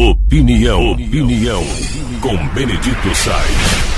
Opinião, 0.00 0.92
opinião, 0.92 1.62
com 2.22 2.34
Benedito 2.54 3.14
Sainz. 3.14 3.90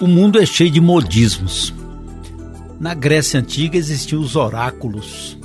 O 0.00 0.06
mundo 0.06 0.40
é 0.40 0.46
cheio 0.46 0.70
de 0.70 0.80
modismos. 0.80 1.74
Na 2.80 2.94
Grécia 2.94 3.38
Antiga 3.38 3.76
existiam 3.76 4.22
os 4.22 4.34
oráculos, 4.34 5.38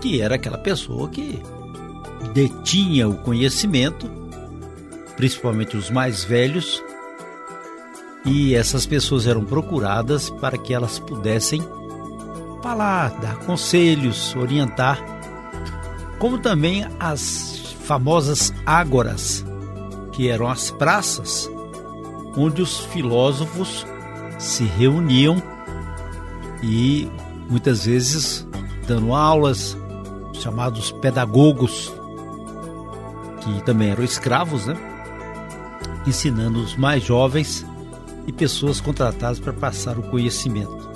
que 0.00 0.22
era 0.22 0.36
aquela 0.36 0.56
pessoa 0.56 1.10
que 1.10 1.42
detinha 2.32 3.06
o 3.06 3.18
conhecimento, 3.18 4.10
principalmente 5.14 5.76
os 5.76 5.90
mais 5.90 6.24
velhos, 6.24 6.82
e 8.24 8.54
essas 8.54 8.86
pessoas 8.86 9.26
eram 9.26 9.44
procuradas 9.44 10.30
para 10.30 10.56
que 10.56 10.72
elas 10.72 10.98
pudessem 10.98 11.60
falar, 12.62 13.10
dar 13.20 13.36
conselhos, 13.40 14.34
orientar, 14.34 15.20
como 16.22 16.38
também 16.38 16.86
as 17.00 17.74
famosas 17.80 18.54
ágoras, 18.64 19.44
que 20.12 20.28
eram 20.28 20.48
as 20.48 20.70
praças 20.70 21.50
onde 22.36 22.62
os 22.62 22.78
filósofos 22.78 23.84
se 24.38 24.62
reuniam 24.62 25.42
e 26.62 27.10
muitas 27.50 27.86
vezes 27.86 28.46
dando 28.86 29.12
aulas, 29.12 29.76
chamados 30.34 30.92
pedagogos, 30.92 31.92
que 33.40 33.60
também 33.64 33.90
eram 33.90 34.04
escravos, 34.04 34.66
né? 34.66 34.76
ensinando 36.06 36.60
os 36.60 36.76
mais 36.76 37.02
jovens 37.02 37.66
e 38.28 38.32
pessoas 38.32 38.80
contratadas 38.80 39.40
para 39.40 39.52
passar 39.52 39.98
o 39.98 40.04
conhecimento. 40.04 40.88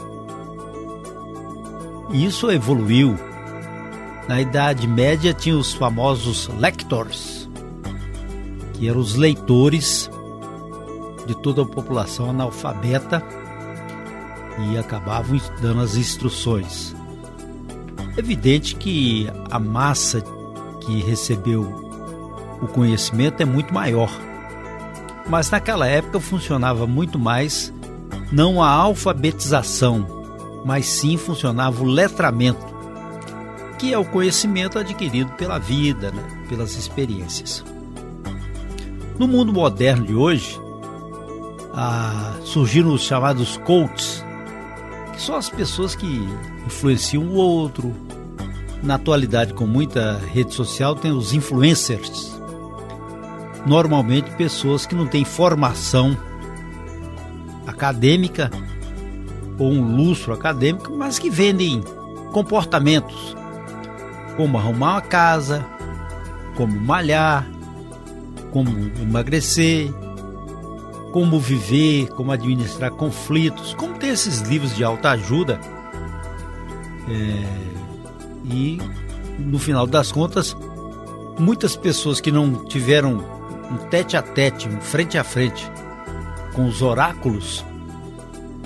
E 2.13 2.25
isso 2.25 2.49
evoluiu. 2.49 3.17
Na 4.29 4.41
Idade 4.41 4.89
Média 4.89 5.33
tinha 5.33 5.57
os 5.57 5.73
famosos 5.73 6.49
lectors, 6.59 7.49
que 8.75 8.89
eram 8.89 8.99
os 8.99 9.15
leitores 9.15 10.11
de 11.27 11.35
toda 11.37 11.63
a 11.63 11.67
população 11.67 12.31
analfabeta 12.31 13.23
e 14.69 14.77
acabavam 14.77 15.41
dando 15.61 15.81
as 15.81 15.97
instruções. 15.97 16.95
Evidente 18.17 18.75
que 18.75 19.29
a 19.51 19.61
massa 19.61 20.23
que 20.81 21.01
recebeu 21.03 21.63
o 22.61 22.67
conhecimento 22.67 23.43
é 23.43 23.45
muito 23.45 23.73
maior, 23.73 24.11
mas 25.29 25.51
naquela 25.51 25.87
época 25.87 26.19
funcionava 26.19 26.87
muito 26.87 27.19
mais 27.19 27.73
não 28.33 28.61
a 28.63 28.69
alfabetização, 28.69 30.07
mas 30.65 30.87
sim 30.87 31.17
funcionava 31.17 31.83
o 31.83 31.87
letramento, 31.87 32.76
que 33.79 33.93
é 33.93 33.99
o 33.99 34.05
conhecimento 34.05 34.79
adquirido 34.79 35.33
pela 35.33 35.59
vida, 35.59 36.11
né, 36.11 36.23
pelas 36.49 36.77
experiências. 36.77 37.65
No 39.19 39.27
mundo 39.27 39.53
moderno 39.53 40.07
de 40.07 40.15
hoje, 40.15 40.61
ah, 41.73 42.35
surgiram 42.45 42.93
os 42.93 43.03
chamados 43.03 43.57
coaches, 43.59 44.25
que 45.13 45.21
são 45.21 45.37
as 45.37 45.49
pessoas 45.49 45.95
que 45.95 46.29
influenciam 46.67 47.25
o 47.25 47.35
outro. 47.35 47.95
Na 48.83 48.97
atualidade, 48.97 49.55
com 49.55 49.67
muita 49.67 50.19
rede 50.33 50.55
social, 50.55 50.95
tem 50.95 51.11
os 51.13 51.33
influencers. 51.33 52.35
Normalmente, 53.67 54.31
pessoas 54.33 54.87
que 54.87 54.95
não 54.95 55.07
têm 55.07 55.25
formação 55.25 56.17
acadêmica 57.67 58.51
ou 59.59 59.73
um 59.73 59.97
lustro 59.97 60.33
acadêmico, 60.33 60.95
mas 60.95 61.19
que 61.19 61.31
vendem 61.31 61.83
comportamentos, 62.33 63.35
como 64.37 64.59
arrumar 64.59 64.95
uma 64.95 65.01
casa, 65.01 65.65
como 66.57 66.79
malhar, 66.81 67.47
como 68.53 68.71
emagrecer, 69.01 69.93
como 71.13 71.39
viver, 71.41 72.09
como 72.11 72.33
administrar 72.33 72.91
conflitos, 72.91 73.75
como 73.75 73.99
ter 73.99 74.09
esses 74.09 74.41
livros 74.41 74.75
de 74.77 74.85
autoajuda. 74.85 75.61
É, 77.09 78.53
e 78.53 78.79
no 79.39 79.59
final 79.59 79.87
das 79.87 80.11
contas, 80.13 80.57
muitas 81.39 81.77
pessoas 81.77 82.21
que 82.21 82.31
não 82.31 82.65
tiveram 82.65 83.25
um 83.71 83.77
tete 83.91 84.17
a 84.17 84.23
tete, 84.23 84.69
um 84.69 84.81
frente 84.81 85.19
a 85.19 85.25
frente 85.25 85.71
com 86.55 86.67
os 86.67 86.83
oráculos, 86.83 87.65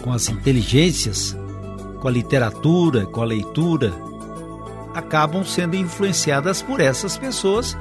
com 0.03 0.13
as 0.13 0.29
inteligências, 0.29 1.37
com 2.01 2.09
a 2.09 2.11
literatura, 2.11 3.07
com 3.07 3.23
a 3.23 3.25
leitura, 3.25 3.93
acabam 4.95 5.45
sendo 5.45 5.77
influenciadas 5.77 6.63
por 6.63 6.81
essas 6.81 7.17
pessoas, 7.17 7.77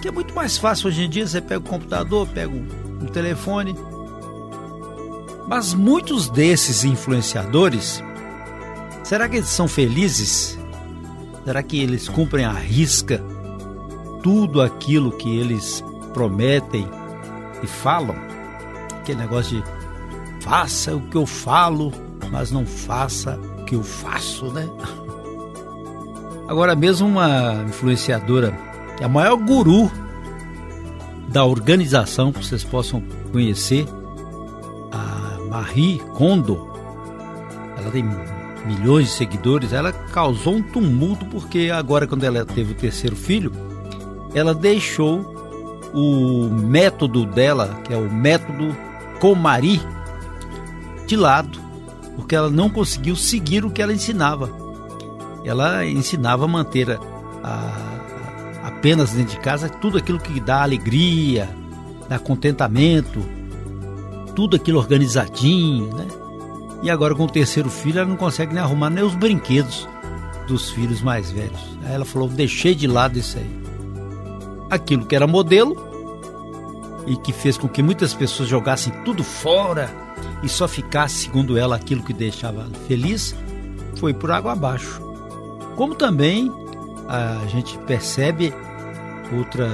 que 0.00 0.08
é 0.08 0.10
muito 0.10 0.34
mais 0.34 0.58
fácil 0.58 0.88
hoje 0.88 1.04
em 1.04 1.08
dia, 1.08 1.26
você 1.26 1.40
pega 1.40 1.60
o 1.60 1.68
computador, 1.68 2.26
pega 2.28 2.52
o 2.52 3.06
telefone, 3.06 3.74
mas 5.46 5.74
muitos 5.74 6.28
desses 6.28 6.84
influenciadores, 6.84 8.02
será 9.02 9.28
que 9.28 9.36
eles 9.36 9.48
são 9.48 9.68
felizes? 9.68 10.58
Será 11.44 11.62
que 11.62 11.78
eles 11.78 12.08
cumprem 12.08 12.46
à 12.46 12.52
risca 12.52 13.22
tudo 14.22 14.62
aquilo 14.62 15.12
que 15.12 15.38
eles 15.38 15.84
prometem 16.14 16.88
e 17.62 17.66
falam? 17.66 18.16
Aquele 19.00 19.18
negócio 19.18 19.60
de 19.60 20.42
faça 20.42 20.94
o 20.94 21.00
que 21.08 21.16
eu 21.16 21.26
falo, 21.26 21.92
mas 22.30 22.50
não 22.50 22.64
faça 22.64 23.38
o 23.60 23.64
que 23.64 23.74
eu 23.74 23.82
faço, 23.82 24.46
né? 24.46 24.66
Agora 26.48 26.74
mesmo 26.74 27.08
uma 27.08 27.64
influenciadora, 27.68 28.52
a 29.02 29.08
maior 29.08 29.36
guru 29.36 29.90
da 31.28 31.44
organização 31.44 32.32
que 32.32 32.44
vocês 32.44 32.62
possam 32.62 33.02
conhecer, 33.32 33.86
Marie 35.54 36.00
Kondo, 36.14 36.68
ela 37.78 37.88
tem 37.92 38.04
milhões 38.66 39.06
de 39.06 39.12
seguidores, 39.12 39.72
ela 39.72 39.92
causou 39.92 40.56
um 40.56 40.62
tumulto 40.62 41.24
porque 41.26 41.70
agora 41.72 42.08
quando 42.08 42.24
ela 42.24 42.44
teve 42.44 42.72
o 42.72 42.76
terceiro 42.76 43.14
filho, 43.14 43.52
ela 44.34 44.52
deixou 44.52 45.20
o 45.94 46.48
método 46.50 47.24
dela, 47.24 47.80
que 47.84 47.94
é 47.94 47.96
o 47.96 48.12
método 48.12 48.76
Comari, 49.20 49.80
de 51.06 51.14
lado, 51.14 51.60
porque 52.16 52.34
ela 52.34 52.50
não 52.50 52.68
conseguiu 52.68 53.14
seguir 53.14 53.64
o 53.64 53.70
que 53.70 53.80
ela 53.80 53.92
ensinava. 53.92 54.63
Ela 55.44 55.84
ensinava 55.84 56.44
a 56.44 56.48
manter 56.48 56.90
a, 56.90 56.98
a, 57.42 58.68
apenas 58.68 59.12
dentro 59.12 59.34
de 59.34 59.40
casa 59.40 59.68
tudo 59.68 59.98
aquilo 59.98 60.18
que 60.18 60.40
dá 60.40 60.62
alegria, 60.62 61.48
dá 62.08 62.18
contentamento, 62.18 63.22
tudo 64.34 64.56
aquilo 64.56 64.78
organizadinho, 64.78 65.94
né? 65.94 66.06
E 66.82 66.90
agora 66.90 67.14
com 67.14 67.24
o 67.24 67.30
terceiro 67.30 67.70
filho 67.70 67.98
ela 67.98 68.08
não 68.08 68.16
consegue 68.16 68.52
nem 68.52 68.62
arrumar 68.62 68.90
nem 68.90 69.02
os 69.02 69.14
brinquedos 69.14 69.88
dos 70.46 70.70
filhos 70.70 71.00
mais 71.00 71.30
velhos. 71.30 71.60
Aí 71.84 71.94
ela 71.94 72.04
falou: 72.04 72.28
deixei 72.28 72.74
de 72.74 72.86
lado 72.86 73.18
isso 73.18 73.38
aí. 73.38 73.64
Aquilo 74.70 75.06
que 75.06 75.14
era 75.14 75.26
modelo 75.26 75.76
e 77.06 77.16
que 77.16 77.32
fez 77.32 77.56
com 77.56 77.68
que 77.68 77.82
muitas 77.82 78.14
pessoas 78.14 78.48
jogassem 78.48 78.92
tudo 79.04 79.22
fora 79.22 79.90
e 80.42 80.48
só 80.48 80.66
ficasse, 80.68 81.24
segundo 81.24 81.56
ela, 81.56 81.76
aquilo 81.76 82.02
que 82.02 82.12
deixava 82.12 82.66
feliz, 82.86 83.34
foi 83.96 84.12
por 84.12 84.30
água 84.30 84.52
abaixo. 84.52 85.00
Como 85.76 85.94
também 85.94 86.52
a 87.08 87.46
gente 87.46 87.76
percebe 87.78 88.54
outra 89.36 89.68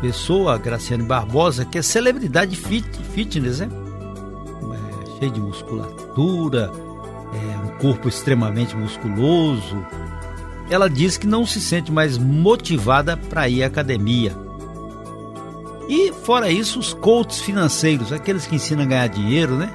pessoa, 0.00 0.58
Graciane 0.58 1.04
Barbosa, 1.04 1.64
que 1.64 1.78
é 1.78 1.82
celebridade 1.82 2.56
fit, 2.56 2.86
fitness, 3.14 3.60
né? 3.60 3.68
É, 4.72 5.18
cheio 5.18 5.30
de 5.30 5.40
musculatura, 5.40 6.72
é, 7.32 7.58
um 7.58 7.78
corpo 7.78 8.08
extremamente 8.08 8.76
musculoso. 8.76 9.86
Ela 10.68 10.88
diz 10.88 11.16
que 11.16 11.26
não 11.26 11.46
se 11.46 11.60
sente 11.60 11.92
mais 11.92 12.18
motivada 12.18 13.16
para 13.16 13.48
ir 13.48 13.62
à 13.62 13.66
academia. 13.66 14.36
E 15.88 16.12
fora 16.12 16.50
isso, 16.50 16.78
os 16.78 16.94
coaches 16.94 17.40
financeiros, 17.40 18.12
aqueles 18.12 18.46
que 18.46 18.56
ensinam 18.56 18.84
a 18.84 18.86
ganhar 18.86 19.06
dinheiro, 19.08 19.56
né? 19.56 19.70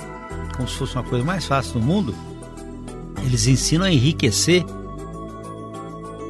Como 0.56 0.68
se 0.68 0.76
fosse 0.76 0.96
uma 0.96 1.04
coisa 1.04 1.24
mais 1.24 1.46
fácil 1.46 1.74
do 1.74 1.82
mundo. 1.82 2.14
Eles 3.24 3.46
ensinam 3.48 3.86
a 3.86 3.92
enriquecer 3.92 4.66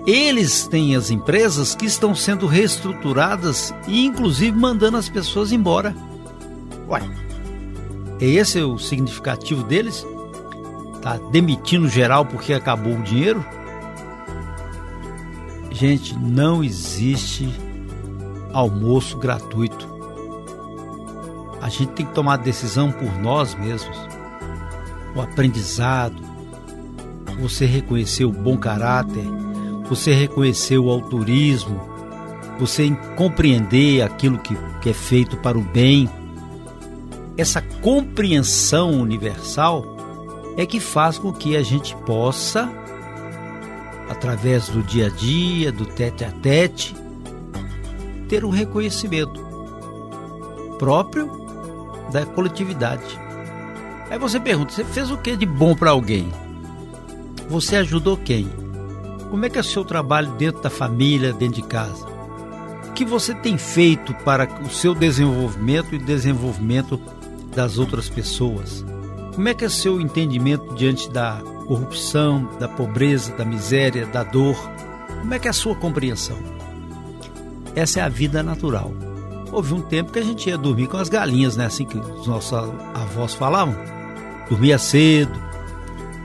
eles 0.07 0.65
têm 0.65 0.95
as 0.95 1.11
empresas 1.11 1.75
que 1.75 1.85
estão 1.85 2.15
sendo 2.15 2.47
reestruturadas 2.47 3.73
e 3.85 4.05
inclusive 4.05 4.57
mandando 4.57 4.95
as 4.95 5.09
pessoas 5.09 5.51
embora. 5.51 5.93
Ué, 6.87 7.01
é 8.21 8.25
esse 8.25 8.61
o 8.61 8.77
significativo 8.77 9.63
deles? 9.63 10.07
Tá 11.01 11.17
demitindo 11.29 11.89
geral 11.89 12.25
porque 12.25 12.53
acabou 12.53 12.93
o 12.93 13.03
dinheiro? 13.03 13.45
Gente, 15.71 16.17
não 16.17 16.63
existe 16.63 17.53
almoço 18.53 19.17
gratuito. 19.17 19.87
A 21.61 21.67
gente 21.67 21.91
tem 21.91 22.05
que 22.05 22.13
tomar 22.13 22.37
decisão 22.37 22.93
por 22.93 23.11
nós 23.19 23.53
mesmos. 23.55 23.97
O 25.13 25.21
aprendizado, 25.21 26.23
você 27.41 27.65
reconhecer 27.65 28.23
o 28.23 28.31
bom 28.31 28.57
caráter, 28.57 29.25
você 29.89 30.13
reconhecer 30.13 30.77
o 30.77 30.89
autorismo, 30.89 31.81
você 32.59 32.89
compreender 33.15 34.01
aquilo 34.01 34.37
que, 34.37 34.55
que 34.81 34.89
é 34.89 34.93
feito 34.93 35.37
para 35.37 35.57
o 35.57 35.61
bem. 35.61 36.09
Essa 37.37 37.61
compreensão 37.81 38.99
universal 38.99 39.85
é 40.57 40.65
que 40.65 40.79
faz 40.79 41.17
com 41.17 41.31
que 41.31 41.55
a 41.55 41.61
gente 41.61 41.95
possa, 41.97 42.69
através 44.09 44.69
do 44.69 44.81
dia 44.81 45.07
a 45.07 45.09
dia, 45.09 45.71
do 45.71 45.85
tete 45.85 46.25
a 46.25 46.31
tete, 46.31 46.95
ter 48.27 48.43
um 48.43 48.49
reconhecimento 48.49 49.45
próprio 50.79 51.29
da 52.11 52.25
coletividade. 52.25 53.19
Aí 54.09 54.17
você 54.17 54.39
pergunta: 54.39 54.73
você 54.73 54.83
fez 54.83 55.11
o 55.11 55.17
que 55.17 55.35
de 55.35 55.45
bom 55.45 55.75
para 55.75 55.91
alguém? 55.91 56.31
Você 57.49 57.77
ajudou 57.77 58.17
quem? 58.17 58.49
Como 59.29 59.45
é 59.45 59.49
que 59.49 59.57
é 59.57 59.61
o 59.61 59.63
seu 59.63 59.83
trabalho 59.83 60.31
dentro 60.33 60.61
da 60.61 60.69
família, 60.69 61.33
dentro 61.33 61.55
de 61.55 61.61
casa? 61.61 62.05
O 62.87 62.93
que 62.93 63.03
você 63.03 63.35
tem 63.35 63.57
feito 63.57 64.13
para 64.23 64.47
o 64.61 64.69
seu 64.69 64.95
desenvolvimento 64.95 65.93
e 65.93 65.97
desenvolvimento 65.97 66.99
das 67.53 67.77
outras 67.77 68.09
pessoas? 68.09 68.85
Como 69.35 69.49
é 69.49 69.53
que 69.53 69.65
é 69.65 69.67
o 69.67 69.71
seu 69.71 69.99
entendimento 69.99 70.73
diante 70.73 71.09
da 71.11 71.41
corrupção, 71.67 72.49
da 72.57 72.67
pobreza, 72.67 73.33
da 73.33 73.43
miséria, 73.43 74.05
da 74.07 74.23
dor? 74.23 74.55
Como 75.19 75.33
é 75.33 75.39
que 75.39 75.47
é 75.47 75.51
a 75.51 75.53
sua 75.53 75.75
compreensão? 75.75 76.37
Essa 77.75 77.99
é 77.99 78.03
a 78.03 78.09
vida 78.09 78.41
natural. 78.41 78.91
Houve 79.51 79.73
um 79.73 79.81
tempo 79.81 80.11
que 80.11 80.19
a 80.19 80.23
gente 80.23 80.49
ia 80.49 80.57
dormir 80.57 80.87
com 80.87 80.97
as 80.97 81.09
galinhas, 81.09 81.55
né? 81.57 81.65
Assim 81.65 81.85
que 81.85 81.97
os 81.97 82.27
nossos 82.27 82.53
avós 82.53 83.33
falavam. 83.33 83.75
Dormia 84.49 84.77
cedo, 84.77 85.37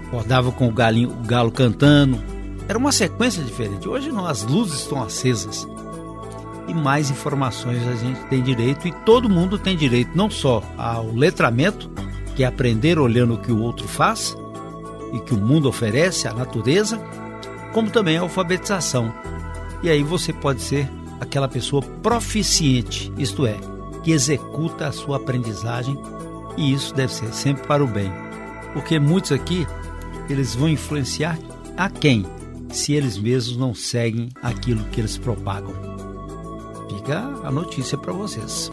acordava 0.06 0.52
com 0.52 0.68
o, 0.68 0.72
galinho, 0.72 1.10
o 1.10 1.26
galo 1.26 1.50
cantando. 1.50 2.31
Era 2.72 2.78
uma 2.78 2.90
sequência 2.90 3.44
diferente. 3.44 3.86
Hoje 3.86 4.10
não, 4.10 4.24
as 4.24 4.44
luzes 4.44 4.80
estão 4.80 5.02
acesas. 5.02 5.68
E 6.66 6.72
mais 6.72 7.10
informações 7.10 7.86
a 7.86 7.94
gente 7.96 8.18
tem 8.30 8.42
direito, 8.42 8.88
e 8.88 8.92
todo 9.04 9.28
mundo 9.28 9.58
tem 9.58 9.76
direito 9.76 10.16
não 10.16 10.30
só 10.30 10.62
ao 10.78 11.12
letramento, 11.12 11.90
que 12.34 12.42
é 12.42 12.46
aprender 12.46 12.98
olhando 12.98 13.34
o 13.34 13.38
que 13.38 13.52
o 13.52 13.60
outro 13.60 13.86
faz 13.86 14.34
e 15.12 15.20
que 15.20 15.34
o 15.34 15.36
mundo 15.36 15.68
oferece, 15.68 16.26
a 16.26 16.32
natureza, 16.32 16.98
como 17.74 17.90
também 17.90 18.16
a 18.16 18.22
alfabetização. 18.22 19.12
E 19.82 19.90
aí 19.90 20.02
você 20.02 20.32
pode 20.32 20.62
ser 20.62 20.90
aquela 21.20 21.48
pessoa 21.48 21.82
proficiente, 21.82 23.12
isto 23.18 23.44
é, 23.44 23.58
que 24.02 24.12
executa 24.12 24.86
a 24.86 24.92
sua 24.92 25.18
aprendizagem 25.18 26.00
e 26.56 26.72
isso 26.72 26.94
deve 26.94 27.12
ser 27.12 27.34
sempre 27.34 27.66
para 27.66 27.84
o 27.84 27.86
bem. 27.86 28.10
Porque 28.72 28.98
muitos 28.98 29.30
aqui, 29.30 29.66
eles 30.26 30.54
vão 30.54 30.70
influenciar 30.70 31.38
a 31.76 31.90
quem? 31.90 32.24
Se 32.72 32.94
eles 32.94 33.18
mesmos 33.18 33.56
não 33.56 33.74
seguem 33.74 34.30
aquilo 34.42 34.82
que 34.90 35.00
eles 35.00 35.18
propagam. 35.18 35.74
Fica 36.88 37.18
a 37.44 37.50
notícia 37.50 37.98
para 37.98 38.12
vocês. 38.12 38.70